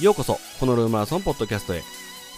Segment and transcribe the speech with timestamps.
[0.00, 1.82] ようこそホノルルマラソンポッドキャストへ。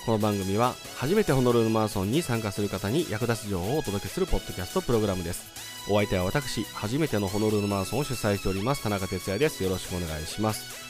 [0.05, 5.47] この番組は初めてホノルルマラソンに参加する方に役立つ情報をお届けするポッドキャストプログラムです。
[5.91, 9.65] お相手は私初めてのホノルルマラソンを主催しております田中哲也です。
[9.65, 10.87] よろしくお願いします。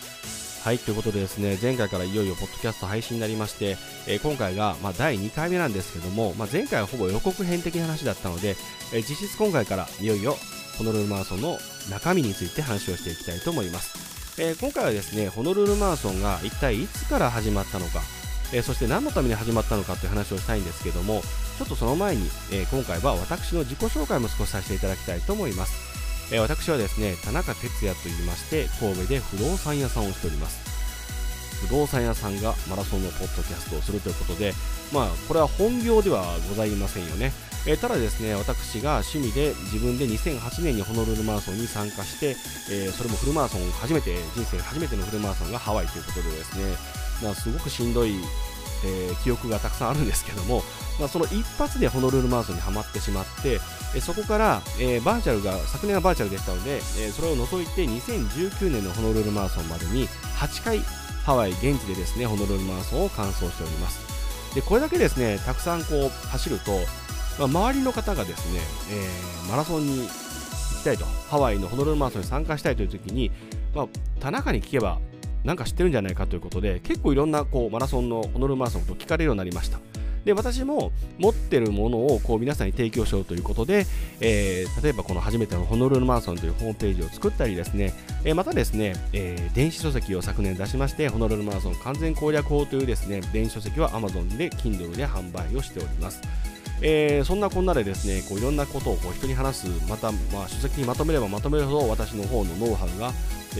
[0.64, 3.76] はいということでですね前回からいよいよポッドキャスト配信になりまして、
[4.08, 8.56] えー、今回が、まあ、第2回目なんですけども、まあ、前回はほぼ予告編的な話だったので、
[8.92, 10.34] えー、実質今回からいよいよ
[10.76, 11.56] ホノルルマラソンの
[11.88, 14.15] 中身について話をしていきたいと思います。
[14.38, 18.02] えー、今回はですねホノルルマラソンが一体いつから始まったのか、
[18.52, 21.22] えー、そして何のために始まったのかという話をしたいんですけども
[21.58, 30.76] ちょっとその前に、えー、今回は私の自己紹介も少しさせていただきたいと思います、え私はですね田中哲也と言いまして神戸で不動産屋さんをしております。
[31.66, 34.52] 不動産屋さんがマラソンのポッドキャストをするということで
[34.92, 37.32] まあこれは本業ではございませんよね。
[37.66, 42.36] えー、ただですね私が趣味で自分で2008年にホノルルマラソンに参加して、
[42.70, 46.64] えー、それもフルマラソン初めて人生初めてのフルマラソンがハワイということでですね、
[47.22, 48.14] まあ、すごくしんどい、
[48.84, 50.62] えー、記憶がたくさんあるんですけども、
[51.00, 53.58] まあ、その一発でホノルルマラソンにはまってしまって、
[53.94, 60.08] えそこから、えバーチャルが昨年はバーチャルでしたので、えそれを除いて2019年のホノルルマラソンまでに
[60.38, 60.80] 8回
[61.24, 64.54] ハワイ現地でですねホノルルマラソンを完走しております。
[64.54, 66.72] でこれだけですねたくさんこう走ると、
[67.38, 70.08] 周りの方がですね、えー、マラソンに行
[70.80, 73.30] きたいと、ハワイのホノルルマラソンに参加したいという時に、
[73.74, 73.86] まあ、
[74.20, 74.98] 田中に聞けば、
[75.44, 79.78] なんか知ってるんじゃないかということで、結構いろんなこうマラソンの、ホノルルマラソンと聞かれるようになりました。
[80.26, 83.86] で私も持ってるものをこう皆さんに提供しようということで、
[84.20, 96.20] えー、例えばこの初めてのホノルルマラソンというホームページを作ったりですね、えー、またですね、えー、電子書籍を昨年出しましてホノルルマラソン完全攻略法というですね電子書籍は Amazon で Kindle で販売をしております。
[96.82, 103.12] えー、そんなこんなでですねこういろんなことをこう人に話すまた、まあ、書籍にまとめればまとめるほど私の方のノウハウが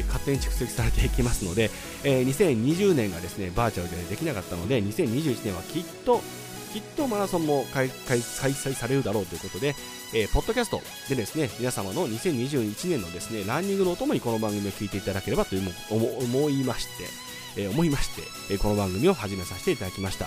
[0.09, 1.71] 勝手に蓄積されていきますので、
[2.05, 6.21] えー、2020年がですねバーチャルでできなかったので2021年はきっと
[6.73, 9.75] きっとマラソンも開催されるだろうということで、
[10.15, 16.87] えー、ポッドキャストでですね皆様の2021年のですねランニングのお供にこの番組を聞いていただければという思いまし
[17.57, 20.27] て、えー、思いまして、え、この番組を始めさせていただきました。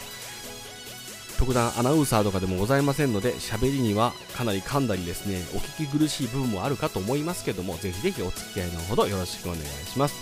[1.40, 10.16] 特段アナウンサーとかでもございませんので喋りにはかなり噛んだりですねお聞き苦しい部分もあるかと思いますけどもぜひぜひお付き合いのほどよろしくお願いします。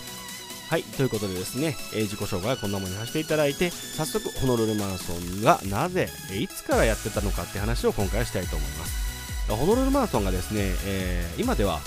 [0.69, 9.51] はいということでですね、えー、自己紹介はこんなものにさせていただいて早速ホノルルマラソンがなぜえいつからやってたのかって話を今回はしたいと思います。
[9.51, 11.79] ホノルルマラソンがですね、えー、今では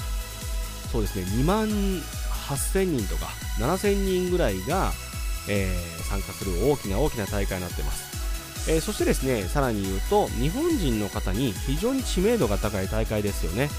[0.91, 3.27] そうですね2万8000人とか
[3.61, 4.91] 7000人ぐらいが、
[5.49, 5.69] え、
[6.09, 8.20] 参加する大きな大きな大会になってます。
[8.69, 13.71] えー、そしてですねさらに言うと日本人の方に非常に知名度が高い大会ですよね、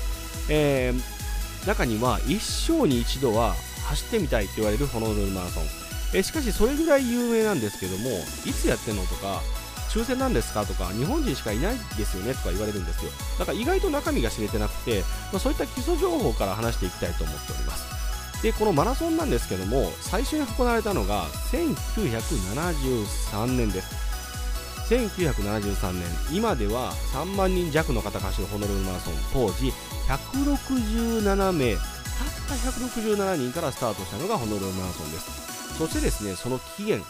[0.49, 3.55] えー、中には一生に一度は
[3.85, 5.63] 走ってみたいと言われるホノルルマラソン、
[6.13, 8.09] えー、しかしそれぐらい有名なんですけども
[8.45, 9.41] いつやってんのとか
[9.91, 13.11] 抽選なんですかとか日本人しかいないですよねとか言われるんですよ。
[13.37, 15.01] だから意外と中身が知れてなくて、
[15.33, 18.41] まあ、そういった基礎情報から話していきたいと思っております。
[18.41, 24.10] でこのマラソンなんですけども最初に行われたのが1973年です。
[24.91, 26.03] 1973年
[26.35, 29.13] 今では3万人弱の方が走るホノルルマラソン。
[29.31, 29.71] 当時
[30.09, 31.83] 167名たっ
[32.49, 35.77] た167人からスタートしたのがホノルルマラソンです。
[35.77, 37.07] そしてですねその起源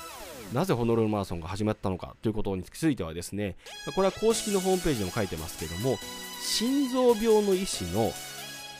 [0.53, 3.55] なぜホノルルマラソンが始まったのかということについてはですね
[3.95, 5.97] これは公式のホームページにも書いてますけども
[6.43, 8.11] 心臓病の医師の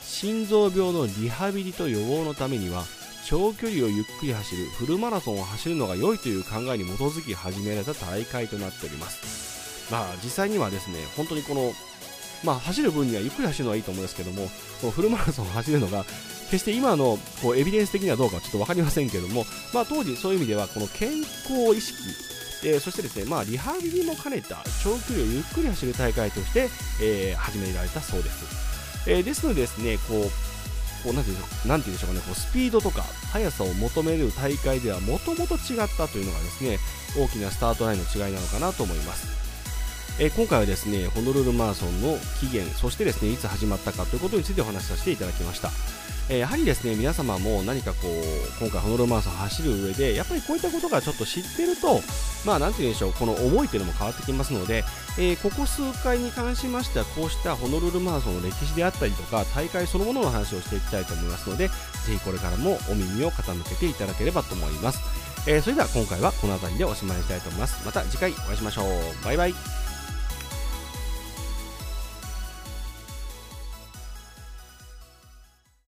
[0.00, 2.84] 心臓病のリハビリと予防のためには
[3.24, 9.90] 長距離をゆっくり走るフルマラソンを走るのが良いという考えに基づき始められた大会となっております。
[9.90, 11.72] まあ実際にはですね、本当にこの、
[12.44, 14.48] まあ走る分にはゆっくり走るのはいいと思うんですけども、
[14.80, 16.04] このフルマラソンを走るのが
[16.52, 21.96] 決して今のこうエビデンス的にはどうかちょっと分かりませんけども、まあ、当時そういう意味ではこの健康意識、
[22.66, 26.68] えー、そしてですね、まあ、リハビリも兼ねた長距離をゆっくり走る大会として、
[27.02, 29.08] えー、始められたそうです。
[29.08, 30.51] えー、ですのでですね、こう
[31.02, 33.02] こうなんていうんでしょうかね、こうスピードとか
[33.32, 36.78] 速さを求める大会ではもともと違ったというのがですね
[37.16, 39.41] 大きなスタートラインの違いなのかなと思います。
[40.18, 45.70] え、今回はですねホノルルマラソンの起源そしてですねいつ始まったかということについてお話しさせていただきました。
[46.28, 52.00] え、やはりですね皆様も何かこう今回ホノルルマラソン走る上でやっぱりこういったことがちょっと知ってると
[52.46, 54.84] まあなんて言うんでしょうこの思いというのも変わってきますので、
[55.18, 61.74] え、ここ数回に関しましてはこうしたホノルルマラソンの歴史であったりとか大会そのものの話をしていきたいと思いますのでぜ
[62.06, 65.00] ひこれからもお耳を傾けていただければと思います、
[65.48, 67.84] えー、それでは今回はこの辺りでおしまいにしたいと思います。
[67.84, 69.24] また次回お会いしましょう。
[69.24, 69.91] バイバイ。